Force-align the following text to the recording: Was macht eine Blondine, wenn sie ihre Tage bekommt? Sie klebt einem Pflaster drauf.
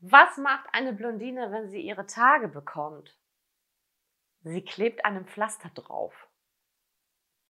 Was 0.00 0.36
macht 0.36 0.66
eine 0.72 0.92
Blondine, 0.92 1.50
wenn 1.50 1.68
sie 1.68 1.80
ihre 1.80 2.06
Tage 2.06 2.46
bekommt? 2.48 3.16
Sie 4.42 4.62
klebt 4.62 5.04
einem 5.04 5.26
Pflaster 5.26 5.70
drauf. 5.70 6.28